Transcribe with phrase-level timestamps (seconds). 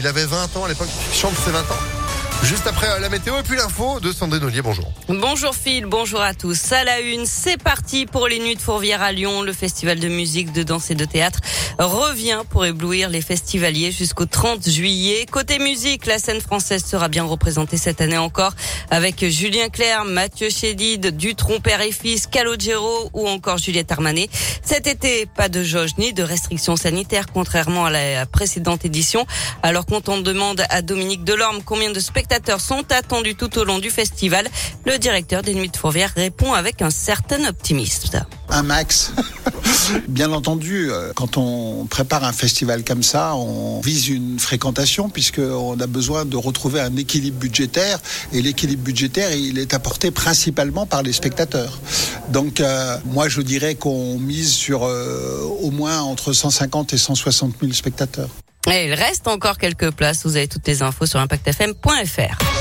[0.00, 0.88] Il avait 20 ans à l'époque.
[1.12, 1.99] Chante ses 20 ans.
[2.42, 4.62] Juste après euh, la météo et puis l'info de Sandrine Ollier.
[4.62, 4.90] Bonjour.
[5.08, 6.72] Bonjour Phil, bonjour à tous.
[6.72, 9.42] À la une, c'est parti pour les Nuits de Fourvière à Lyon.
[9.42, 11.40] Le festival de musique, de danse et de théâtre
[11.78, 15.26] revient pour éblouir les festivaliers jusqu'au 30 juillet.
[15.30, 18.54] Côté musique, la scène française sera bien représentée cette année encore
[18.90, 24.30] avec Julien Clerc, Mathieu Chédid, Dutronc père et fils, Calogero ou encore Juliette Armanet.
[24.62, 29.26] Cet été, pas de jauge ni de restrictions sanitaires contrairement à la précédente édition.
[29.62, 33.64] Alors quand on demande à Dominique Delorme combien de spectacles spectateurs sont attendus tout au
[33.64, 34.48] long du festival.
[34.86, 38.24] Le directeur des Nuits de Fourvière répond avec un certain optimisme.
[38.48, 39.12] Un max.
[40.08, 45.80] Bien entendu, euh, quand on prépare un festival comme ça, on vise une fréquentation puisqu'on
[45.80, 47.98] a besoin de retrouver un équilibre budgétaire
[48.32, 51.80] et l'équilibre budgétaire, il est apporté principalement par les spectateurs.
[52.28, 57.54] Donc euh, moi, je dirais qu'on mise sur euh, au moins entre 150 et 160
[57.60, 58.30] 000 spectateurs.
[58.72, 60.24] Et il reste encore quelques places.
[60.24, 62.59] Vous avez toutes les infos sur impactfm.fr.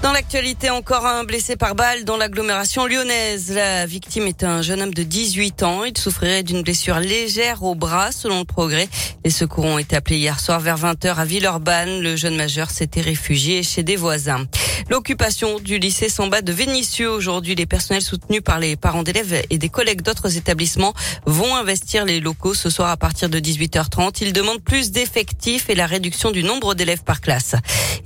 [0.00, 3.52] Dans l'actualité, encore un blessé par balle dans l'agglomération lyonnaise.
[3.52, 5.82] La victime est un jeune homme de 18 ans.
[5.82, 8.88] Il souffrirait d'une blessure légère au bras, selon le progrès.
[9.24, 12.00] Les secours ont été appelés hier soir vers 20h à Villeurbanne.
[12.00, 14.46] Le jeune majeur s'était réfugié chez des voisins.
[14.88, 19.58] L'occupation du lycée Samba de Vénissieux aujourd'hui, les personnels soutenus par les parents d'élèves et
[19.58, 20.94] des collègues d'autres établissements
[21.26, 24.18] vont investir les locaux ce soir à partir de 18h30.
[24.22, 27.56] Ils demandent plus d'effectifs et la réduction du nombre d'élèves par classe.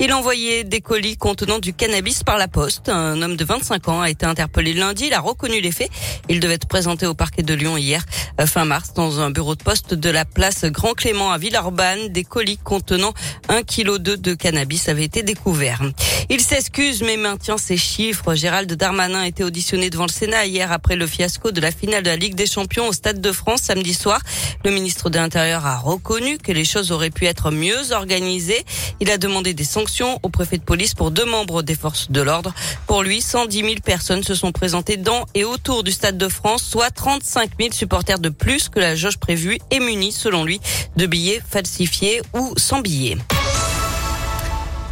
[0.00, 2.88] Il envoyait des colis contenant du cannabis par la poste.
[2.90, 5.06] Un homme de 25 ans a été interpellé lundi.
[5.08, 5.90] Il a reconnu les faits.
[6.28, 8.04] Il devait être présenté au parquet de Lyon hier,
[8.40, 12.10] euh, fin mars, dans un bureau de poste de la place Grand Clément à Villeurbanne.
[12.10, 13.14] Des colis contenant
[13.48, 15.82] 1,2 kg de cannabis avaient été découverts.
[16.30, 18.36] Il s'excuse mais maintient ses chiffres.
[18.36, 22.04] Gérald Darmanin a été auditionné devant le Sénat hier après le fiasco de la finale
[22.04, 24.20] de la Ligue des Champions au Stade de France samedi soir.
[24.64, 28.64] Le ministre de l'Intérieur a reconnu que les choses auraient pu être mieux organisées.
[29.00, 32.20] Il a demandé des sanctions au préfet de police pour deux membres des forces de
[32.20, 32.54] l'ordre.
[32.86, 36.62] Pour lui, 110 000 personnes se sont présentées dans et autour du Stade de France,
[36.62, 40.60] soit 35 000 supporters de plus que la jauge prévue et munis, selon lui,
[40.96, 43.16] de billets falsifiés ou sans billets.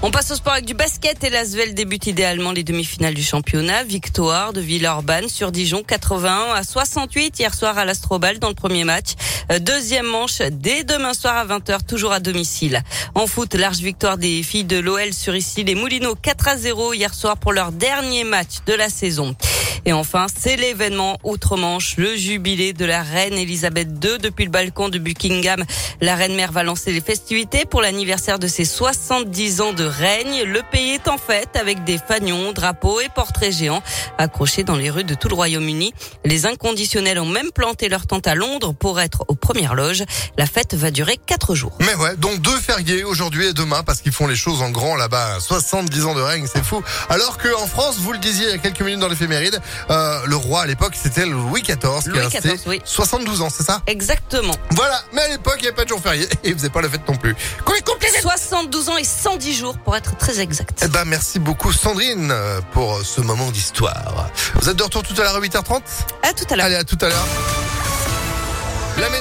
[0.02, 3.84] On passe au sport avec du basket et l'Asvel débute idéalement les demi-finales du championnat.
[3.84, 8.84] Victoire de Villeurbanne sur Dijon 81 à 68 hier soir à l'Astrobal dans le premier
[8.84, 9.08] match.
[9.52, 12.80] Euh, deuxième manche dès demain soir à 20h toujours à domicile.
[13.14, 16.94] En foot, large victoire des filles de l'OL sur ici les Moulineaux 4 à 0
[16.94, 19.36] hier soir pour leur dernier match de la saison.
[19.84, 24.18] Et enfin, c'est l'événement outre-Manche, le jubilé de la reine Elisabeth II.
[24.18, 25.64] Depuis le balcon de Buckingham,
[26.00, 30.42] la reine-mère va lancer les festivités pour l'anniversaire de ses 70 ans de règne.
[30.44, 33.82] Le pays est en fête avec des fanions, drapeaux et portraits géants
[34.18, 35.92] accrochés dans les rues de tout le Royaume-Uni.
[36.24, 40.04] Les inconditionnels ont même planté leur tente à Londres pour être aux premières loges.
[40.36, 41.72] La fête va durer quatre jours.
[41.80, 44.96] Mais ouais, donc deux fériés aujourd'hui et demain parce qu'ils font les choses en grand
[44.96, 45.38] là-bas.
[45.40, 46.82] 70 ans de règne, c'est fou.
[47.08, 50.36] Alors qu'en France, vous le disiez il y a quelques minutes dans l'éphéméride, euh, le
[50.36, 52.82] roi à l'époque c'était Louis XIV Louis qui XIV, oui.
[52.84, 53.82] 72 ans, c'est ça?
[53.86, 54.54] Exactement.
[54.70, 56.80] Voilà, mais à l'époque il n'y avait pas de jour férié et il faisait pas
[56.80, 57.34] la fête non plus.
[57.64, 60.80] Combien 72 ans et 110 jours pour être très exact.
[60.84, 62.34] Eh ben merci beaucoup Sandrine
[62.72, 64.30] pour ce moment d'histoire.
[64.54, 65.80] Vous êtes de retour tout à l'heure à 8h30
[66.22, 66.66] À tout à l'heure.
[66.66, 67.26] Allez, à tout à l'heure.